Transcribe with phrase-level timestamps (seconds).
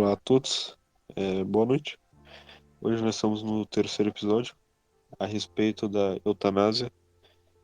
[0.00, 0.78] Olá a todos,
[1.14, 1.98] é, boa noite.
[2.80, 4.56] Hoje nós estamos no terceiro episódio
[5.18, 6.90] a respeito da eutanásia,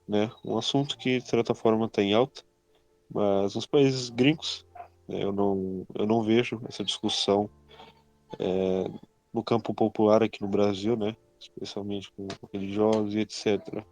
[0.06, 0.30] né?
[0.44, 2.42] Um assunto que de certa forma está em alta,
[3.10, 4.66] mas nos países gringos
[5.08, 7.48] né, eu não eu não vejo essa discussão
[8.38, 8.84] é,
[9.32, 11.16] no campo popular aqui no Brasil, né?
[11.40, 13.82] Especialmente com religiosos e etc.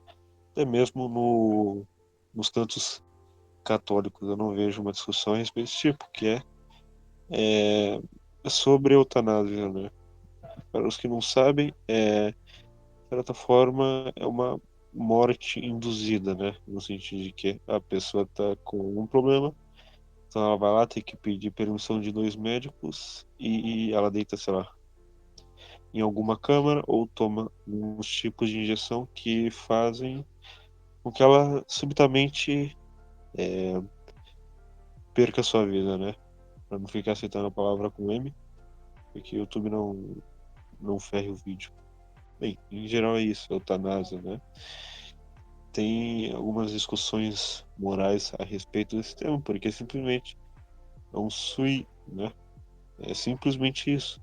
[0.52, 1.86] Até mesmo no,
[2.34, 3.02] nos cantos
[3.64, 6.42] católicos eu não vejo uma discussão a respeito desse tipo, que é,
[7.30, 8.00] é
[8.50, 9.90] sobre eutanásia, né?
[10.70, 14.60] Para os que não sabem, é, de certa forma, é uma
[14.92, 16.56] morte induzida, né?
[16.66, 19.54] No sentido de que a pessoa está com um problema,
[20.28, 24.52] então ela vai lá, tem que pedir permissão de dois médicos e ela deita, sei
[24.52, 24.68] lá,
[25.92, 30.26] em alguma câmara ou toma uns tipos de injeção que fazem
[31.04, 32.76] com que ela subitamente
[33.36, 33.80] é,
[35.14, 36.14] perca a sua vida, né?
[36.78, 38.34] Não ficar citando a palavra com M,
[39.12, 40.16] porque o YouTube não,
[40.80, 41.72] não ferre o vídeo.
[42.38, 44.40] Bem, em geral é isso, eutanásia, né?
[45.72, 50.36] Tem algumas discussões morais a respeito desse tema, porque simplesmente
[51.12, 52.32] é um sui, né?
[52.98, 54.20] É simplesmente isso.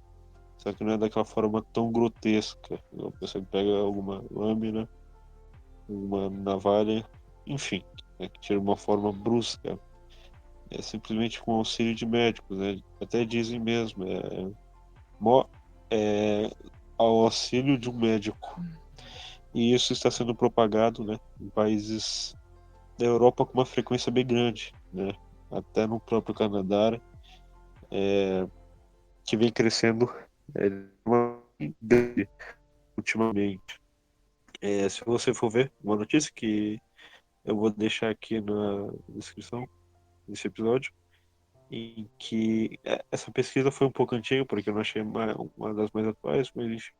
[0.58, 2.80] Só que não é daquela forma tão grotesca.
[3.20, 4.88] Pessoa pega alguma lâmina,
[5.89, 7.04] uma navalha,
[7.45, 7.83] enfim,
[8.20, 9.80] né, que tira uma forma brusca.
[10.72, 12.80] É simplesmente com auxílio de médicos, né?
[13.02, 14.52] Até dizem mesmo, é,
[15.89, 16.52] é
[16.97, 18.64] ao auxílio de um médico.
[19.53, 22.33] E isso está sendo propagado, né, em países
[22.97, 25.14] da Europa com uma frequência bem grande, né?
[25.49, 26.97] Até no próprio Canadá,
[27.92, 28.47] é,
[29.25, 30.09] que vem crescendo
[30.55, 30.69] é,
[32.95, 33.81] ultimamente.
[34.61, 36.80] É, se você for ver uma notícia que
[37.44, 39.67] eu vou deixar aqui na descrição
[40.27, 40.94] desse episódio,
[41.69, 45.73] em que é, essa pesquisa foi um pouco antiga, porque eu não achei uma, uma
[45.73, 46.91] das mais atuais, mas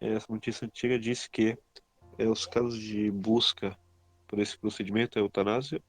[0.00, 1.56] essa notícia antiga diz que
[2.18, 3.76] é, os casos de busca
[4.26, 5.82] por esse procedimento, a eutanásia,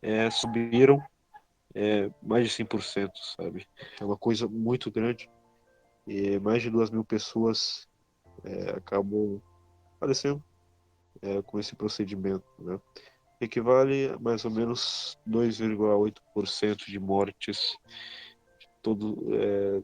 [0.00, 1.02] é, subiram
[1.74, 3.66] é, mais de 100%, sabe?
[4.00, 5.30] É uma coisa muito grande.
[6.06, 7.88] E mais de duas mil pessoas
[8.44, 9.40] é, acabam
[9.98, 10.42] falecendo
[11.22, 12.78] é, com esse procedimento, né?
[13.42, 17.76] Equivale a mais ou menos 2,8% de mortes
[18.60, 19.82] de todo, é,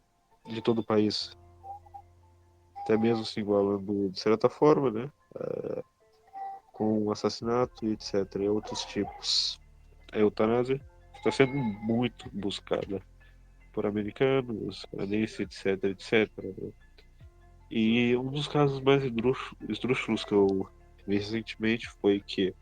[0.53, 1.37] de todo o país.
[2.83, 5.13] Até mesmo se igualando de certa forma, né?
[5.37, 5.83] É,
[6.73, 8.37] com assassinato e etc.
[8.37, 9.61] E outros tipos.
[10.13, 10.81] A eutanásia
[11.17, 13.03] está sendo muito buscada
[13.73, 16.31] por americanos, canadenses, etc, etc.
[16.45, 16.73] Né?
[17.69, 19.03] E um dos casos mais
[19.69, 20.69] esdrúxulos que eu
[21.07, 22.55] vi recentemente foi que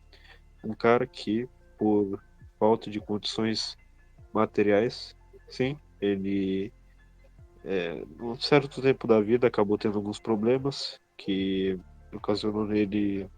[0.67, 2.21] um cara que, por
[2.59, 3.77] falta de condições
[4.33, 5.17] materiais,
[5.49, 6.73] sim, ele,
[7.65, 11.79] é, num certo tempo da vida, acabou tendo alguns problemas que
[12.13, 13.29] ocasionou nele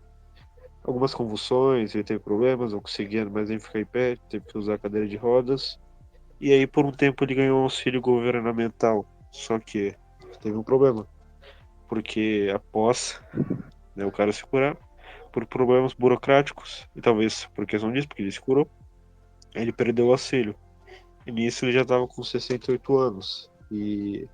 [0.84, 4.78] algumas convulsões, ele teve problemas, não conseguia mais nem ficar em pé, teve que usar
[4.78, 5.78] cadeira de rodas.
[6.40, 9.04] E aí, por um tempo, ele ganhou um auxílio governamental.
[9.30, 9.94] Só que
[10.40, 11.06] teve um problema.
[11.88, 13.20] Porque após
[13.94, 14.76] né, o cara se curar,
[15.28, 18.68] por problemas burocráticos, e talvez por questão disso, porque ele se curou,
[19.54, 20.54] ele perdeu o auxílio.
[21.26, 23.50] E nisso ele já estava com 68 anos.
[23.70, 24.26] E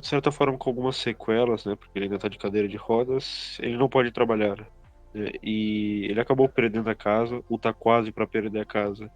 [0.00, 1.76] de certa forma com algumas sequelas, né?
[1.76, 4.56] Porque ele ainda está de cadeira de rodas, ele não pode trabalhar.
[5.12, 9.10] Né, e ele acabou perdendo a casa, ou tá quase para perder a casa.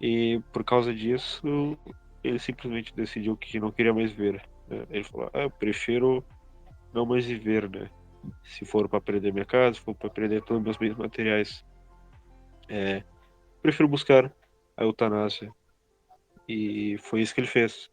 [0.00, 1.78] E por causa disso,
[2.22, 4.42] ele simplesmente decidiu que não queria mais ver.
[4.68, 4.86] Né?
[4.90, 6.24] Ele falou: ah, eu prefiro
[6.92, 7.88] não mais viver, né?
[8.42, 11.64] Se for para perder minha casa, se for para perder todos os meus bens materiais,
[12.68, 13.02] é,
[13.62, 14.32] prefiro buscar
[14.76, 15.52] a eutanásia.
[16.48, 17.90] E foi isso que ele fez.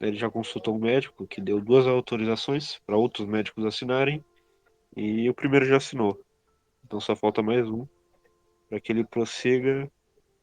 [0.00, 4.24] Ele já consultou um médico que deu duas autorizações para outros médicos assinarem
[4.96, 6.20] e o primeiro já assinou.
[6.84, 7.86] Então só falta mais um
[8.68, 9.90] para que ele prossiga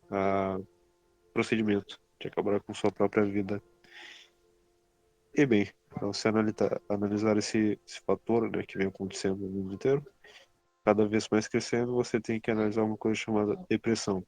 [0.09, 3.61] o procedimento de acabar com sua própria vida.
[5.33, 9.73] E bem, para você analisar, analisar esse, esse fator né, que vem acontecendo no mundo
[9.73, 10.05] inteiro,
[10.83, 14.25] cada vez mais crescendo, você tem que analisar uma coisa chamada depressão.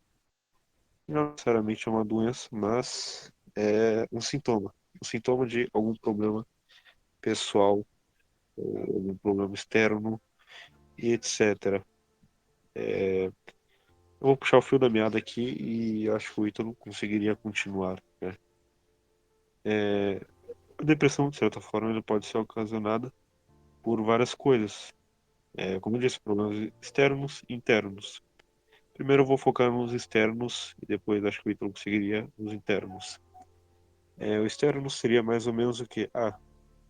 [1.07, 4.73] Não necessariamente é uma doença, mas é um sintoma.
[5.01, 6.45] Um sintoma de algum problema
[7.19, 7.85] pessoal,
[8.57, 10.21] algum problema externo,
[10.97, 11.83] e etc.
[12.75, 13.33] É, eu
[14.19, 18.01] vou puxar o fio da meada aqui e acho que o Ítalo conseguiria continuar.
[18.21, 18.35] Né?
[19.65, 20.25] É,
[20.83, 23.11] a depressão, de certa forma, ele pode ser ocasionada
[23.81, 24.93] por várias coisas.
[25.55, 28.21] É, como eu disse, problemas externos e internos.
[28.93, 33.19] Primeiro eu vou focar nos externos e depois acho que o Ítalo conseguiria nos internos.
[34.17, 36.09] É, o externo seria mais ou menos o que?
[36.13, 36.37] Ah,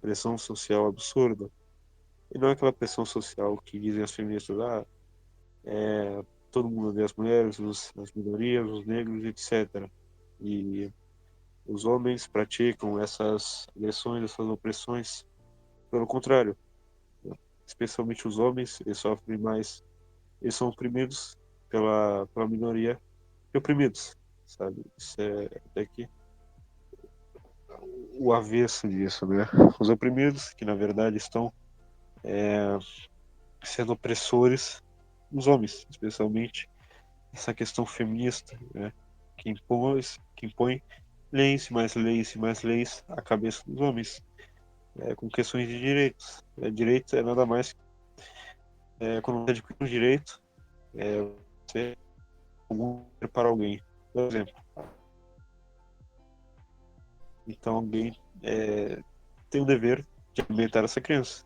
[0.02, 1.50] pressão social absurda.
[2.34, 4.86] E não é aquela pressão social que dizem as feministas, ah,
[5.66, 9.90] é, todo mundo odeia as mulheres, os, as minorias, os negros, etc.
[10.42, 10.92] E
[11.66, 15.26] os homens praticam essas agressões, essas opressões.
[15.90, 16.58] Pelo contrário,
[17.66, 19.84] especialmente os homens, eles sofrem mais,
[20.42, 21.38] eles são oprimidos
[21.70, 23.00] pela, pela minoria
[23.54, 24.84] e oprimidos, sabe?
[24.98, 26.08] Isso é daqui
[28.20, 29.48] o avesso disso, né?
[29.80, 31.52] Os oprimidos, que na verdade estão
[32.24, 32.78] é,
[33.64, 34.82] sendo opressores
[35.32, 36.70] dos homens, especialmente
[37.34, 38.94] essa questão feminista, né?
[39.38, 40.00] Que impõe,
[40.36, 40.82] que impõe
[41.34, 44.24] leis, mais leis, mais leis à cabeça dos homens,
[45.00, 46.44] é, com questões de direitos.
[46.62, 47.76] É, direito é nada mais
[49.00, 50.42] é, quando você adquire um direito,
[50.96, 51.18] é,
[51.68, 51.98] você
[53.34, 53.82] para alguém.
[54.14, 54.54] Por exemplo,
[57.48, 59.02] então alguém é,
[59.50, 61.46] tem o dever de alimentar essa criança.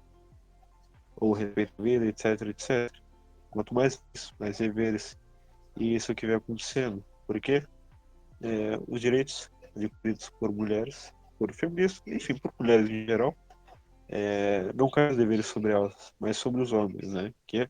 [1.15, 2.91] Ou respeito a vida, etc, etc.
[3.49, 5.17] Quanto mais isso, mais deveres.
[5.75, 7.03] E isso que vem acontecendo.
[7.25, 7.65] Porque
[8.41, 13.35] é, os direitos adquiridos por mulheres, por feministas, enfim, por mulheres em geral,
[14.09, 17.33] é, não caem os deveres sobre elas, mas sobre os homens, né?
[17.45, 17.69] Que é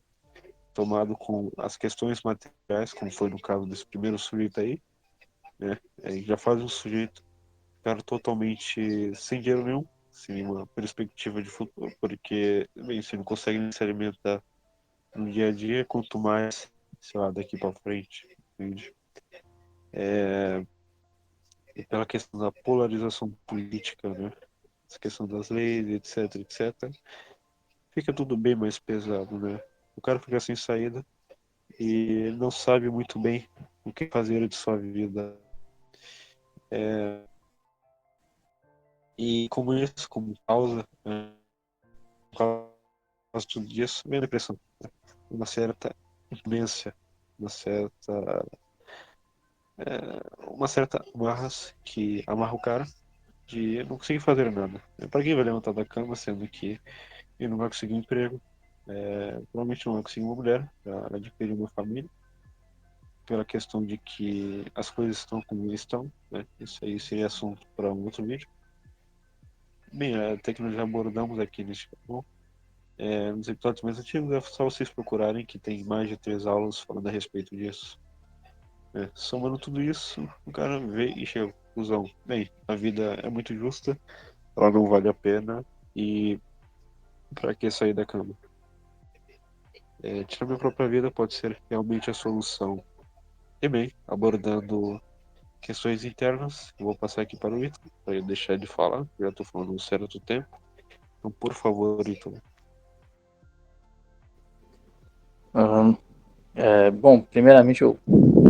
[0.72, 4.80] tomado com as questões materiais, como foi no caso desse primeiro sujeito aí,
[5.58, 5.78] né?
[6.02, 7.22] É, já faz um sujeito
[7.76, 13.72] ficar totalmente sem dinheiro nenhum, sem uma perspectiva de futuro, porque, bem, você não consegue
[13.72, 14.42] se alimentar
[15.14, 16.70] no dia a dia, quanto mais,
[17.00, 18.26] sei lá, daqui para frente,
[18.58, 18.94] entende?
[19.92, 20.64] É,
[21.86, 24.32] pela questão da polarização política, né?
[24.88, 26.74] Essa questão das leis, etc, etc,
[27.90, 29.60] fica tudo bem mais pesado, né?
[29.94, 31.04] O cara fica sem saída
[31.78, 33.48] e não sabe muito bem
[33.84, 35.36] o que fazer de sua vida.
[36.70, 37.22] É,
[39.18, 41.34] e como isso, como causa, né,
[42.30, 42.70] por causa
[43.38, 44.56] de tudo isso, vem a depressão.
[45.28, 45.94] Uma certa
[46.46, 46.92] imensão,
[47.36, 48.46] uma certa.
[49.78, 52.86] É, uma certa amarras que amarra o cara
[53.46, 54.82] de não conseguir fazer nada.
[55.10, 56.80] Para quem vai levantar da cama, sendo que
[57.38, 58.40] ele não vai conseguir um emprego,
[58.88, 62.10] é, provavelmente não vai conseguir uma mulher para adquirir uma família,
[63.24, 66.46] pela questão de que as coisas estão como estão, né?
[66.58, 68.48] Isso aí seria assunto para um outro vídeo.
[69.92, 72.24] Bem, até que nós já abordamos aqui neste canal,
[72.96, 76.80] é, nos episódios mais antigos, é só vocês procurarem que tem mais de três aulas
[76.80, 77.98] falando a respeito disso.
[78.94, 83.28] É, somando tudo isso, o cara vê e chega à conclusão: bem, a vida é
[83.28, 83.98] muito justa,
[84.56, 85.64] ela não vale a pena
[85.94, 86.40] e
[87.34, 88.34] para que sair da cama?
[90.02, 92.82] É, tirar minha própria vida pode ser realmente a solução.
[93.60, 95.00] E bem, abordando
[95.60, 96.72] questões internas.
[96.78, 99.04] Eu vou passar aqui para o Ito, para ele deixar de falar.
[99.18, 100.48] Já estou falando um certo tempo.
[101.18, 102.32] Então, por favor, Ito.
[105.54, 105.96] Uhum.
[106.54, 107.98] É, bom, primeiramente eu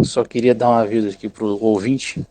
[0.05, 2.25] só queria dar um aviso aqui para o ouvinte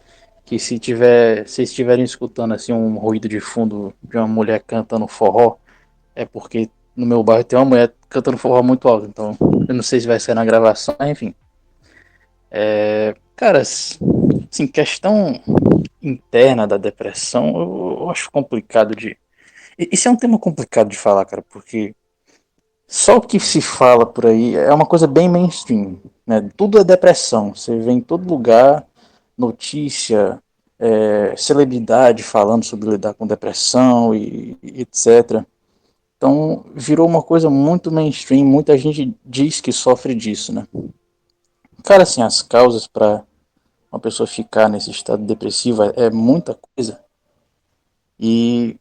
[0.46, 5.08] que se tiver, se estiverem escutando assim um ruído de fundo de uma mulher cantando
[5.08, 5.58] forró,
[6.16, 9.38] é porque no meu bairro tem uma mulher cantando forró muito alto, então
[9.68, 11.36] eu não sei se vai sair na gravação, enfim.
[12.50, 13.64] É, cara,
[14.50, 15.40] Sim, questão
[16.02, 19.18] interna da depressão, eu, eu acho complicado de.
[19.78, 21.94] Isso é um tema complicado de falar, cara, porque
[22.88, 26.50] só o que se fala por aí é uma coisa bem mainstream, né?
[26.56, 27.54] Tudo é depressão.
[27.54, 28.88] Você vê em todo lugar
[29.38, 30.42] notícia,
[30.80, 35.44] é, celebridade falando sobre lidar com depressão e, e, etc.
[36.18, 38.46] Então virou uma coisa muito mainstream.
[38.46, 40.66] Muita gente diz que sofre disso, né?
[41.84, 43.24] Cara, assim, as causas para
[43.92, 47.02] uma pessoa ficar nesse estado depressivo é muita coisa.
[48.20, 48.80] E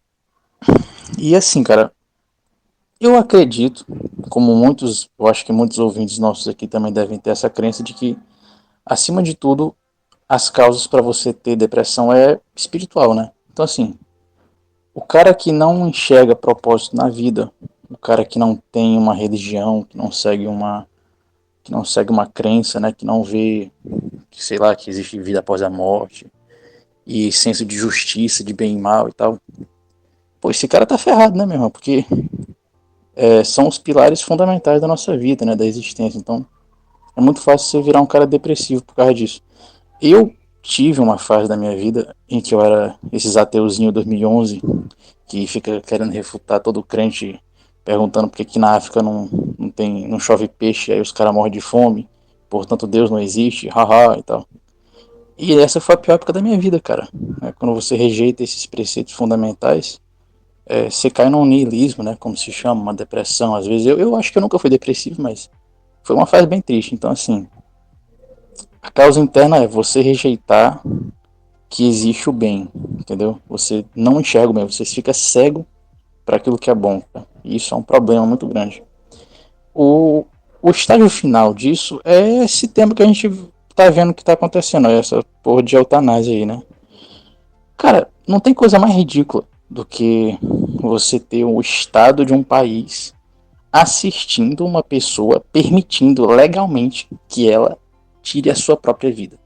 [1.18, 1.92] e assim, cara,
[3.00, 3.84] eu acredito,
[4.28, 7.92] como muitos, eu acho que muitos ouvintes nossos aqui também devem ter essa crença de
[7.92, 8.18] que
[8.84, 9.74] acima de tudo
[10.28, 13.30] as causas para você ter depressão é espiritual, né?
[13.52, 13.94] Então assim,
[14.94, 17.52] o cara que não enxerga propósito na vida,
[17.88, 20.86] o cara que não tem uma religião, que não segue uma
[21.62, 23.72] que não segue uma crença, né, que não vê
[24.30, 26.26] que sei lá, que existe vida após a morte,
[27.06, 29.40] e senso de justiça, de bem e mal e tal.
[30.40, 31.70] Pô, esse cara tá ferrado, né, meu irmão?
[31.70, 32.04] Porque
[33.16, 36.18] é, são os pilares fundamentais da nossa vida, né, da existência.
[36.18, 36.46] Então,
[37.16, 39.42] é muito fácil você virar um cara depressivo por causa disso.
[40.00, 40.32] Eu
[40.62, 44.60] tive uma fase da minha vida em que eu era esses ateuzinho 2011
[45.26, 47.40] que fica querendo refutar todo crente
[47.84, 51.32] perguntando por que, que na África não, não tem não chove peixe aí os caras
[51.32, 52.08] morrem de fome
[52.50, 54.46] portanto Deus não existe, haha e tal.
[55.38, 57.08] E essa foi a pior época da minha vida, cara.
[57.42, 60.00] É quando você rejeita esses preceitos fundamentais,
[60.66, 62.16] é, você cai num niilismo, né?
[62.18, 63.54] Como se chama, uma depressão.
[63.54, 65.48] Às vezes eu, eu acho que eu nunca fui depressivo, mas
[66.02, 66.92] foi uma fase bem triste.
[66.92, 67.46] Então, assim,
[68.82, 70.82] a causa interna é você rejeitar
[71.68, 72.68] que existe o bem,
[72.98, 73.38] entendeu?
[73.48, 75.64] Você não enxerga o bem, você fica cego
[76.24, 77.02] para aquilo que é bom.
[77.44, 78.82] E isso é um problema muito grande.
[79.72, 80.24] O,
[80.60, 83.30] o estágio final disso é esse tema que a gente
[83.74, 86.62] tá vendo que tá acontecendo, essa porra de eutanásia aí, né?
[87.76, 90.38] Cara, não tem coisa mais ridícula do que
[90.80, 93.14] você ter o estado de um país
[93.72, 97.78] assistindo uma pessoa, permitindo legalmente que ela
[98.22, 99.38] tire a sua própria vida.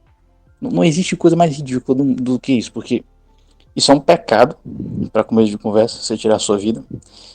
[0.61, 3.03] Não existe coisa mais ridícula do, do que isso, porque
[3.75, 4.57] isso é um pecado,
[5.13, 6.85] para começo de conversa, você tirar a sua vida.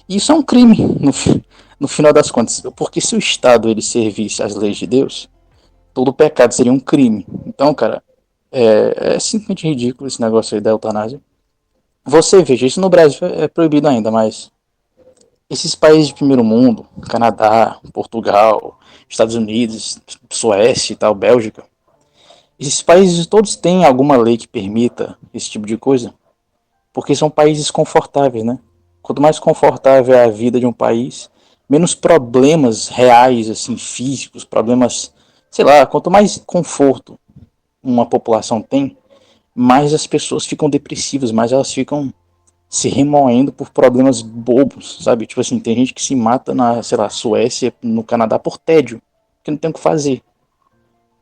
[0.08, 1.12] E isso é um crime, no,
[1.80, 2.62] no final das contas.
[2.76, 5.30] Porque se o Estado ele servisse às leis de Deus,
[5.94, 7.26] todo pecado seria um crime.
[7.46, 8.04] Então, cara,
[8.52, 11.20] é, é simplesmente ridículo esse negócio aí da eutanásia.
[12.08, 14.52] Você veja, isso no Brasil é proibido ainda, mas
[15.50, 21.64] esses países de primeiro mundo, Canadá, Portugal, Estados Unidos, Suécia e tal, Bélgica,
[22.60, 26.14] esses países todos têm alguma lei que permita esse tipo de coisa,
[26.94, 28.60] porque são países confortáveis, né?
[29.02, 31.30] Quanto mais confortável é a vida de um país,
[31.68, 35.12] menos problemas reais, assim, físicos, problemas,
[35.50, 37.20] sei lá, quanto mais conforto
[37.84, 38.96] uma população tem,
[39.56, 42.14] mais as pessoas ficam depressivas, mais elas ficam
[42.68, 45.26] se remoendo por problemas bobos, sabe?
[45.26, 49.02] Tipo assim, tem gente que se mata na, sei lá, Suécia, no Canadá por tédio,
[49.42, 50.22] que não tem o que fazer.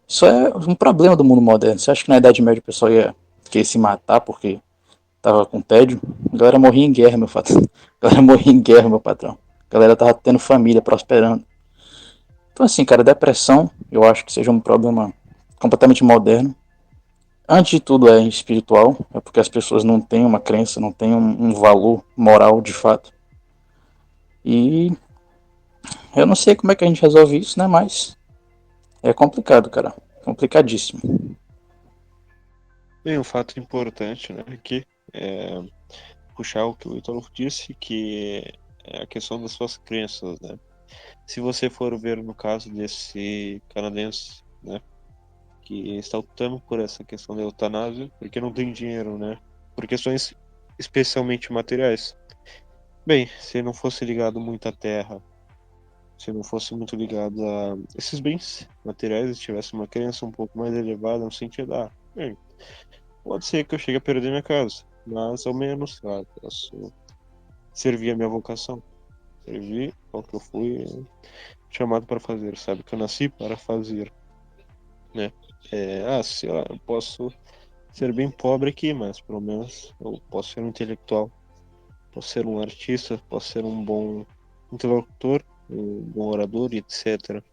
[0.08, 1.80] Isso é um problema do mundo moderno.
[1.80, 3.16] Você acha que na Idade Média o pessoal ia
[3.50, 4.60] querer se matar porque
[5.22, 6.02] tava com tédio?
[6.34, 7.62] A galera morria em guerra, meu patrão.
[8.02, 9.38] A galera morria em guerra, meu patrão.
[9.70, 11.44] A galera tava tendo família, prosperando.
[12.52, 15.14] Então, assim, cara, depressão, eu acho que seja um problema
[15.60, 16.56] completamente moderno.
[17.48, 21.14] Antes de tudo, é espiritual, é porque as pessoas não têm uma crença, não têm
[21.14, 23.12] um, um valor moral de fato.
[24.46, 24.92] E
[26.16, 27.68] eu não sei como é que a gente resolve isso, né?
[27.68, 28.18] Mas
[29.02, 29.94] é complicado, cara.
[30.24, 31.02] Complicadíssimo.
[33.04, 35.62] Bem, um fato importante, né, aqui é
[36.36, 38.44] puxar o que o Ítalo disse, que
[38.86, 40.58] é a questão das suas crenças, né?
[41.28, 44.82] Se você for ver no caso desse canadense, né,
[45.64, 49.38] que está lutando por essa questão da eutanásia, porque não tem dinheiro, né,
[49.76, 50.36] por questões
[50.78, 52.16] especialmente materiais.
[53.06, 55.22] Bem, se não fosse ligado muito à terra,
[56.18, 60.58] se não fosse muito ligado a esses bens materiais, se tivesse uma crença um pouco
[60.58, 62.38] mais elevada no sentido da, ah, bem,
[63.24, 66.94] pode ser que eu chegue a perder minha casa, mas ao menos, claro, posso
[67.74, 68.82] servir a minha vocação,
[69.44, 70.86] servir ao que eu fui
[71.70, 74.14] chamado para fazer, sabe, que eu nasci para fazer,
[75.14, 75.32] né?
[75.72, 77.32] É, ah, sei lá, eu posso
[77.92, 81.32] ser bem pobre aqui, mas pelo menos eu posso ser um intelectual,
[82.12, 84.26] posso ser um artista, posso ser um bom
[84.72, 87.44] interlocutor, um bom orador, etc.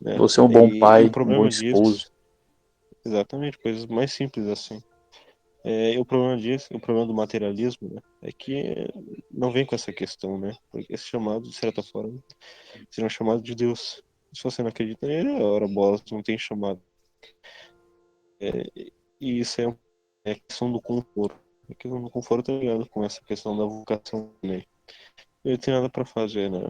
[0.00, 0.16] Né?
[0.18, 1.98] Você é um bom e, pai, um bom esposo.
[1.98, 2.12] Disso,
[3.04, 4.82] exatamente, coisas mais simples assim.
[5.68, 8.88] É, o problema disso, o problema do materialismo, né, é que
[9.28, 10.54] não vem com essa questão, né?
[10.70, 12.22] Porque esse chamado, de certa forma,
[12.88, 14.00] seria um chamado de Deus.
[14.32, 16.80] Se você não acredita nele, ora bola, não tem chamado.
[18.40, 18.70] É,
[19.20, 19.76] e isso é,
[20.24, 21.40] é questão do conforto.
[21.68, 24.66] A questão do conforto é ligado com essa questão da vocação também.
[25.44, 26.60] Ele tem nada para fazer, né?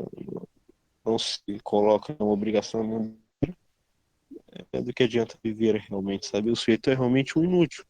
[1.07, 3.17] não se coloca uma obrigação
[4.73, 6.51] é do que adianta viver realmente, sabe?
[6.51, 7.85] O sujeito é realmente um inútil.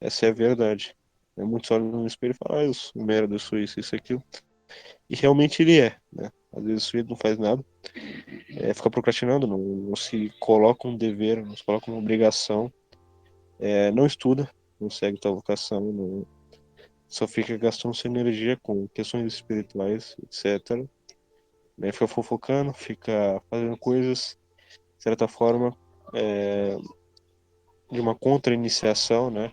[0.00, 0.94] Essa é a verdade.
[1.36, 3.94] É muito olham no espelho e falam, ah, eu sou merda, eu sou isso, isso,
[3.94, 4.22] aquilo.
[5.08, 6.30] E realmente ele é, né?
[6.52, 7.64] Às vezes o sujeito não faz nada,
[8.62, 12.72] é, fica procrastinando, não, não, se coloca um dever, não se coloca uma obrigação,
[13.58, 14.48] é, não estuda,
[14.80, 16.26] não segue tua vocação, não,
[17.08, 20.88] só fica gastando sua energia com questões espirituais, etc
[21.76, 21.92] né?
[21.92, 24.38] Fica fofocando, fica fazendo coisas,
[24.96, 25.76] de certa forma,
[26.14, 26.76] é,
[27.90, 29.52] de uma contra-iniciação, né?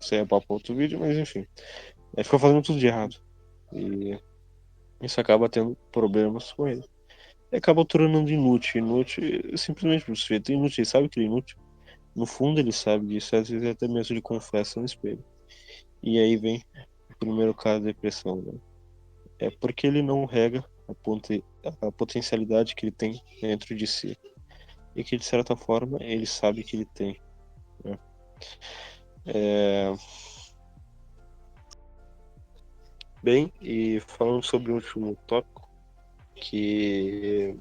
[0.00, 1.46] Isso aí é papo outro vídeo, mas enfim.
[2.16, 3.16] É, fica fazendo tudo de errado.
[3.72, 4.18] E
[5.02, 6.84] isso acaba tendo problemas com ele.
[7.52, 8.80] Acaba tornando inútil.
[8.80, 10.82] Inútil simplesmente por sujeito inútil.
[10.82, 11.58] Ele sabe que ele é inútil.
[12.14, 15.24] No fundo ele sabe disso, às vezes até mesmo ele confessa no espelho.
[16.02, 16.62] E aí vem
[17.10, 18.52] o primeiro caso da depressão, né?
[19.38, 24.18] É porque ele não rega a, a potencialidade que ele tem dentro de si
[24.96, 27.20] e que de certa forma ele sabe que ele tem.
[27.84, 27.98] Né?
[29.26, 29.92] É...
[33.22, 35.57] Bem, e falando sobre o último tópico,
[36.38, 37.56] que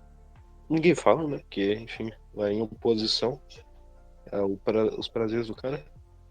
[0.69, 1.37] ninguém fala, né?
[1.39, 3.41] Porque, enfim, vai em oposição
[4.31, 5.83] ao, para, os prazeres do cara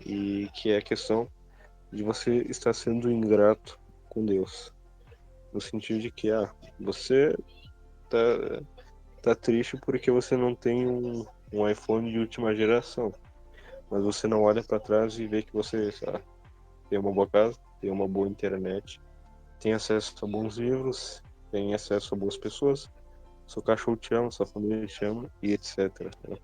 [0.04, 1.28] e que é a questão
[1.92, 4.72] de você estar sendo ingrato com Deus.
[5.52, 7.34] No sentido de que, ah, você
[8.08, 8.62] tá,
[9.22, 13.12] tá triste porque você não tem um, um iPhone de última geração.
[13.90, 16.20] Mas você não olha para trás e vê que você ah,
[16.90, 19.00] tem uma boa casa, tem uma boa internet,
[19.60, 22.90] tem acesso a bons livros, tem acesso a boas pessoas,
[23.46, 25.78] seu cachorro te ama, sua família te ama e etc.
[26.28, 26.36] Né?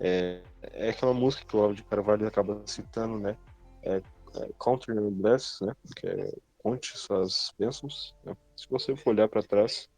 [0.00, 3.36] É, é aquela música que o Olavo de Carvalho acaba citando, né?
[3.82, 5.72] É, é Bless, né?
[5.96, 8.14] Que é conte suas bênçãos.
[8.24, 8.36] Né?
[8.56, 9.88] Se você for olhar para trás,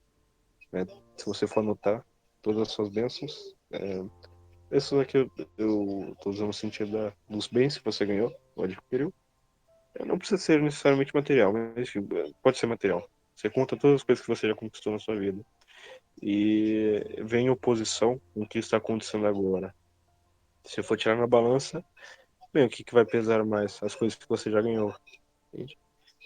[0.70, 0.87] né?
[1.16, 2.04] se você for anotar
[2.42, 4.04] todas as suas bênçãos, é,
[4.70, 8.64] isso aqui eu, eu tô usando o sentido da, dos bens que você ganhou ou
[8.64, 9.12] adquiriu.
[9.94, 11.90] É, não precisa ser necessariamente material, mas
[12.42, 13.08] pode ser material.
[13.38, 15.40] Você conta todas as coisas que você já conquistou na sua vida.
[16.21, 19.73] E vem em oposição com o que está acontecendo agora.
[20.64, 21.85] Se for tirar na balança,
[22.52, 23.80] bem, o que, que vai pesar mais?
[23.80, 24.92] As coisas que você já ganhou.
[25.54, 25.78] Entende?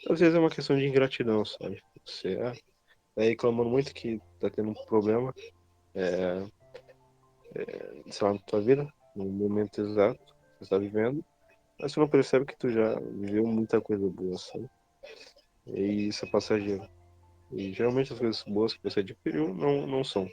[0.09, 1.83] Às vezes é uma questão de ingratidão, sabe?
[2.03, 2.55] Você ah,
[3.15, 5.35] tá reclamando muito que tá tendo um problema,
[5.95, 6.47] é,
[7.55, 11.23] é, sei lá, na tua vida, no momento exato que você está vivendo,
[11.79, 14.67] mas você não percebe que tu já viveu muita coisa boa, sabe?
[15.67, 16.89] E isso é passageiro.
[17.53, 20.29] E geralmente as coisas boas que você adquiriu não, não são.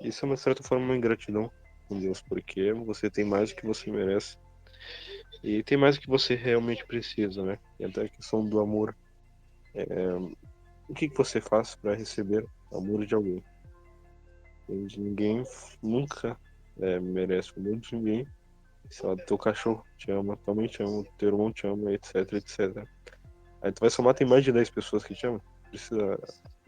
[0.00, 1.50] Isso é uma certa forma uma ingratidão
[1.86, 4.38] com Deus, porque você tem mais do que você merece.
[5.42, 7.58] E tem mais do que você realmente precisa, né?
[7.78, 8.96] E até a questão do amor.
[9.74, 9.86] É,
[10.88, 13.42] o que, que você faz para receber amor de alguém?
[14.68, 15.44] Ninguém
[15.82, 16.38] nunca
[16.80, 18.26] é, merece o amor de ninguém.
[18.88, 22.32] Sei lá, teu cachorro te ama, tua mãe te ama, teu irmão te ama, etc,
[22.34, 22.86] etc.
[23.60, 25.42] Aí tu vai somar, tem mais de 10 pessoas que te amam.
[25.70, 26.18] Precisa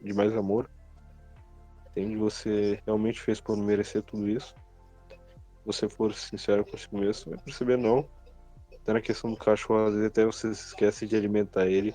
[0.02, 0.70] de mais amor.
[1.90, 2.16] Entende?
[2.16, 4.54] Você realmente fez por merecer tudo isso
[5.68, 8.08] você for sincero consigo mesmo, vai perceber não.
[8.82, 11.94] Até na questão do cachorro, às vezes até você se esquece de alimentar ele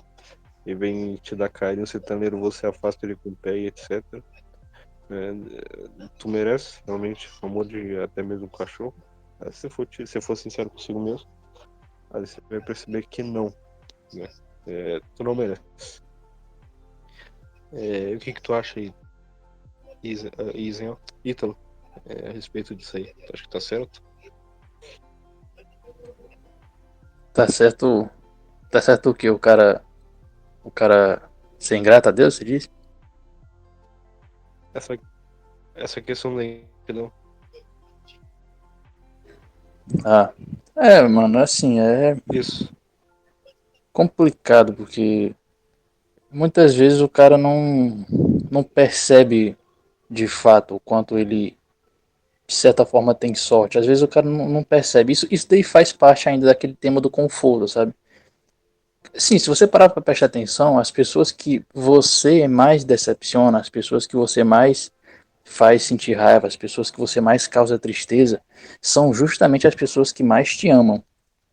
[0.64, 3.66] e vem te dar carinho, você tá nervoso, você afasta ele com o pé e
[3.66, 4.04] etc.
[5.10, 5.32] É,
[6.16, 8.94] tu merece realmente o amor de até mesmo um cachorro.
[9.50, 11.28] Se for, se for sincero consigo mesmo,
[12.12, 13.52] aí você vai perceber que não.
[14.12, 14.28] Né?
[14.68, 16.00] É, tu não merece.
[17.76, 18.94] É, o que, que tu acha aí,
[20.02, 21.56] Isen, uh, Ítalo?
[22.06, 23.14] é, a respeito disso aí.
[23.32, 24.02] Acho que tá certo?
[27.32, 28.08] Tá certo.
[28.70, 29.28] Tá certo o que?
[29.30, 29.84] O cara.
[30.62, 32.70] O cara ser ingrato a Deus, você disse?
[34.72, 34.98] Essa,
[35.74, 37.12] essa questão da ingratidão.
[40.04, 40.32] Ah.
[40.76, 42.16] É, mano, assim, é.
[42.32, 42.72] Isso.
[43.92, 45.36] Complicado, porque
[46.34, 48.04] muitas vezes o cara não,
[48.50, 49.56] não percebe
[50.10, 51.56] de fato o quanto ele
[52.46, 53.78] de certa forma tem sorte.
[53.78, 55.12] Às vezes o cara não, não, percebe.
[55.12, 57.94] Isso, isso daí faz parte ainda daquele tema do conforto, sabe?
[59.14, 64.06] Sim, se você parar para prestar atenção, as pessoas que você mais decepciona, as pessoas
[64.06, 64.90] que você mais
[65.44, 68.40] faz sentir raiva, as pessoas que você mais causa tristeza,
[68.80, 71.02] são justamente as pessoas que mais te amam.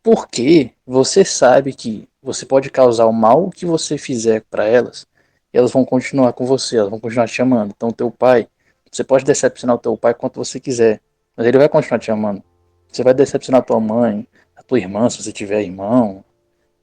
[0.02, 5.06] Porque você sabe que você pode causar o mal que você fizer para elas,
[5.52, 7.72] e elas vão continuar com você, elas vão continuar te amando.
[7.76, 8.48] Então, teu pai,
[8.90, 11.00] você pode decepcionar o teu pai quanto você quiser,
[11.36, 12.42] mas ele vai continuar te amando.
[12.90, 16.24] Você vai decepcionar tua mãe, a tua irmã, se você tiver irmão,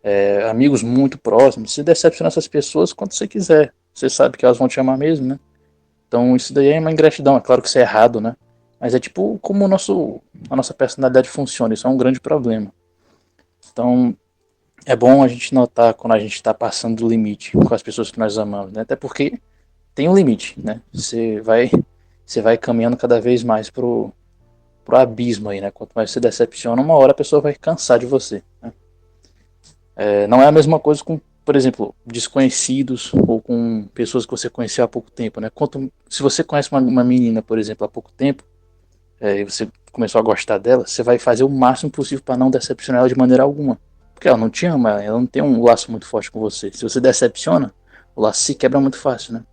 [0.03, 1.73] é, amigos muito próximos.
[1.73, 3.73] Você decepciona essas pessoas quanto você quiser.
[3.93, 5.39] Você sabe que elas vão te amar mesmo, né?
[6.07, 7.37] Então isso daí é uma ingratidão.
[7.37, 8.35] É claro que isso é errado, né?
[8.79, 11.73] Mas é tipo como o nosso, a nossa personalidade funciona.
[11.73, 12.73] Isso é um grande problema.
[13.71, 14.15] Então
[14.85, 18.11] é bom a gente notar quando a gente está passando do limite com as pessoas
[18.11, 18.81] que nós amamos, né?
[18.81, 19.39] Até porque
[19.93, 20.81] tem um limite, né?
[20.93, 21.69] Você vai
[22.25, 24.13] você vai caminhando cada vez mais pro,
[24.85, 25.71] pro abismo aí, né?
[25.71, 28.43] Quanto mais você decepciona, uma hora a pessoa vai cansar de você.
[28.61, 28.71] Né?
[29.95, 34.47] É, não é a mesma coisa com, por exemplo, desconhecidos ou com pessoas que você
[34.47, 35.49] conheceu há pouco tempo, né?
[35.49, 38.43] Quanto, se você conhece uma, uma menina, por exemplo, há pouco tempo,
[39.19, 42.49] é, e você começou a gostar dela, você vai fazer o máximo possível para não
[42.49, 43.79] decepcionar ela de maneira alguma.
[44.13, 46.71] Porque ela não te ama, ela não tem um laço muito forte com você.
[46.71, 47.73] Se você decepciona,
[48.15, 49.43] o laço se quebra muito fácil, né?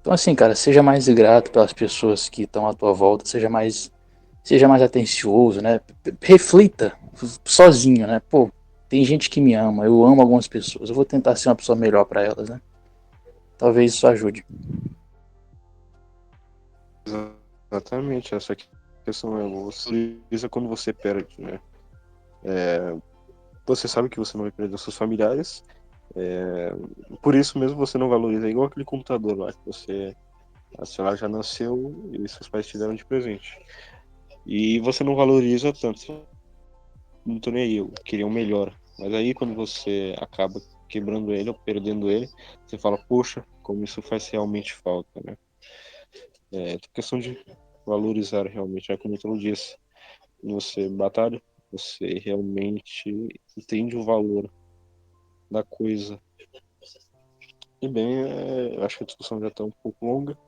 [0.00, 3.90] Então assim, cara, seja mais grato pelas pessoas que estão à tua volta, seja mais
[4.42, 5.80] seja mais atencioso, né?
[6.20, 6.92] Reflita
[7.44, 8.20] sozinho, né?
[8.28, 8.50] Pô,
[8.88, 11.76] tem gente que me ama, eu amo algumas pessoas, eu vou tentar ser uma pessoa
[11.76, 12.60] melhor para elas, né?
[13.56, 14.44] Talvez isso ajude.
[17.72, 18.54] Exatamente, essa
[19.02, 21.58] questão é você quando você perde, né?
[22.44, 22.94] É,
[23.66, 25.62] você sabe que você não vai perder seus familiares,
[26.16, 26.72] é,
[27.22, 30.14] por isso mesmo você não valoriza, é igual aquele computador lá que você
[30.78, 33.58] A senhora já nasceu e seus pais te deram de presente.
[34.46, 36.26] E você não valoriza tanto.
[37.26, 38.76] Não tô nem aí, eu queria o um melhor.
[38.98, 42.28] Mas aí quando você acaba quebrando ele ou perdendo ele,
[42.66, 45.36] você fala, poxa, como isso faz realmente falta, né?
[46.52, 47.38] É questão de
[47.84, 49.76] valorizar realmente, é como eu disse,
[50.42, 54.50] você batalha, você realmente entende o valor
[55.50, 56.20] da coisa.
[57.80, 60.38] E bem, é, acho que a discussão já está um pouco longa.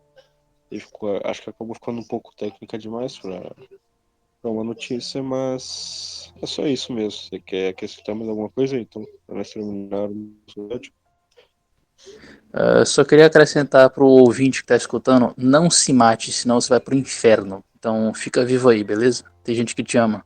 [0.71, 3.55] Ficou, acho que acabou ficando um pouco técnica demais para
[4.45, 7.11] uma notícia, mas é só isso mesmo.
[7.11, 8.79] Você quer acrescentar mais alguma coisa?
[8.79, 10.93] Então, para nós terminarmos o vídeo.
[12.55, 16.69] Uh, só queria acrescentar para o ouvinte que está escutando: não se mate, senão você
[16.69, 17.65] vai para o inferno.
[17.77, 19.25] Então fica vivo aí, beleza?
[19.43, 20.25] Tem gente que te ama.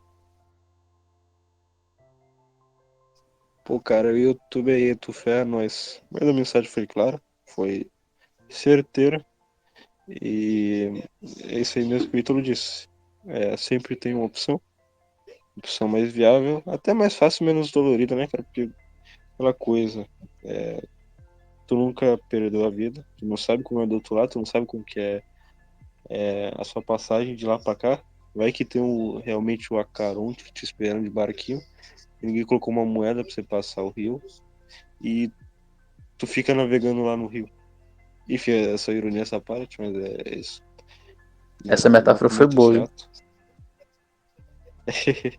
[3.65, 6.03] Pô, cara, o YouTube aí, tu fé, nós.
[6.11, 7.91] Mas a mensagem foi clara, foi
[8.49, 9.25] certeira.
[10.09, 11.03] E
[11.45, 12.89] é isso aí mesmo que o Ítalo disse.
[13.27, 14.61] É, sempre tem uma opção.
[15.57, 18.43] Opção mais viável, até mais fácil, menos dolorida, né, cara?
[18.45, 18.71] Porque
[19.35, 20.07] aquela coisa.
[20.45, 20.83] É,
[21.69, 24.47] tu nunca perdeu a vida, tu não sabe como é do outro lado, tu não
[24.47, 25.23] sabe como que é,
[26.09, 28.03] é a sua passagem de lá para cá.
[28.35, 31.61] Vai que tem um, realmente o Acaronte te esperando de barquinho.
[32.23, 34.21] Ninguém colocou uma moeda para você passar o rio.
[35.01, 35.31] E
[36.17, 37.51] tu fica navegando lá no rio.
[38.27, 40.63] Enfim, essa ironia, essa parte, mas é isso.
[41.67, 42.91] Essa metáfora foi boa.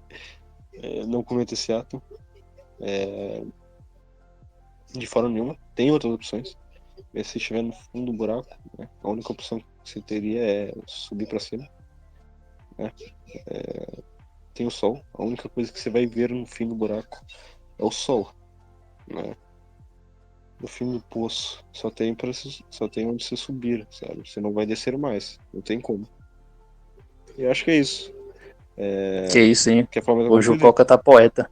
[0.74, 2.00] é, não cometa esse ato.
[2.80, 3.44] É,
[4.93, 5.58] de forma nenhuma.
[5.75, 6.58] Tem outras opções.
[7.13, 10.73] Mas se estiver no fundo do buraco, né, a única opção que você teria é
[10.86, 11.67] subir para cima.
[12.78, 12.91] Né?
[13.47, 13.99] É,
[14.54, 15.04] tem o sol.
[15.13, 17.25] A única coisa que você vai ver no fim do buraco
[17.78, 18.34] é o sol.
[19.08, 19.36] Né?
[20.60, 24.30] No fim do poço só tem para só tem onde você subir, sabe?
[24.30, 26.06] Você não vai descer mais, não tem como.
[27.38, 28.13] E acho que é isso.
[28.75, 29.28] É...
[29.32, 29.88] Que isso, hein?
[30.30, 31.49] Hoje o Coca tá poeta.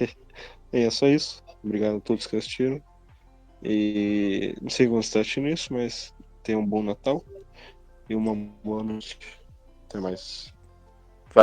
[0.72, 1.42] é só isso.
[1.66, 2.80] Obrigado a todos que assistiram.
[3.60, 7.24] E não sei como você está assistindo isso, mas tenha um bom Natal
[8.08, 9.18] e uma boa noite.
[9.88, 10.55] Até mais.